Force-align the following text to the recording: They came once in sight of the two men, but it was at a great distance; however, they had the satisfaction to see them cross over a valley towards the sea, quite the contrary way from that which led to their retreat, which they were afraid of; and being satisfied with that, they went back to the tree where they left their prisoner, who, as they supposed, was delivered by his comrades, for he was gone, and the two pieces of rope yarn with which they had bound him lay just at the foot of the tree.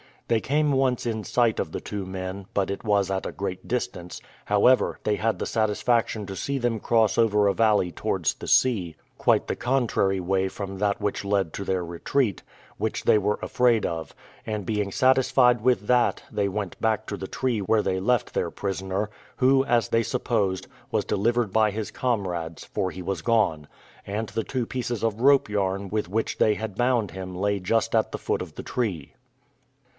They 0.29 0.39
came 0.41 0.71
once 0.71 1.05
in 1.05 1.25
sight 1.25 1.59
of 1.59 1.73
the 1.73 1.81
two 1.81 2.05
men, 2.07 2.47
but 2.55 2.71
it 2.71 2.85
was 2.85 3.11
at 3.11 3.25
a 3.25 3.31
great 3.33 3.67
distance; 3.67 4.19
however, 4.45 4.97
they 5.03 5.17
had 5.17 5.37
the 5.37 5.45
satisfaction 5.45 6.25
to 6.25 6.35
see 6.37 6.57
them 6.57 6.79
cross 6.79 7.17
over 7.19 7.47
a 7.47 7.53
valley 7.53 7.91
towards 7.91 8.33
the 8.33 8.47
sea, 8.47 8.95
quite 9.19 9.45
the 9.47 9.57
contrary 9.57 10.19
way 10.19 10.47
from 10.47 10.77
that 10.79 10.99
which 11.01 11.25
led 11.25 11.53
to 11.53 11.65
their 11.65 11.85
retreat, 11.85 12.41
which 12.77 13.03
they 13.03 13.17
were 13.17 13.39
afraid 13.43 13.85
of; 13.85 14.15
and 14.45 14.65
being 14.65 14.89
satisfied 14.89 15.61
with 15.61 15.85
that, 15.87 16.23
they 16.31 16.47
went 16.47 16.79
back 16.81 17.05
to 17.07 17.17
the 17.17 17.27
tree 17.27 17.59
where 17.59 17.83
they 17.83 17.99
left 17.99 18.33
their 18.33 18.49
prisoner, 18.49 19.09
who, 19.35 19.65
as 19.65 19.89
they 19.89 20.01
supposed, 20.01 20.65
was 20.91 21.05
delivered 21.05 21.51
by 21.51 21.69
his 21.71 21.91
comrades, 21.91 22.63
for 22.63 22.89
he 22.89 23.01
was 23.03 23.21
gone, 23.21 23.67
and 24.07 24.29
the 24.29 24.45
two 24.45 24.65
pieces 24.65 25.03
of 25.03 25.21
rope 25.21 25.47
yarn 25.49 25.89
with 25.89 26.09
which 26.09 26.37
they 26.37 26.55
had 26.55 26.75
bound 26.75 27.11
him 27.11 27.35
lay 27.35 27.59
just 27.59 27.93
at 27.93 28.11
the 28.13 28.17
foot 28.17 28.41
of 28.41 28.55
the 28.55 28.63
tree. 28.63 29.13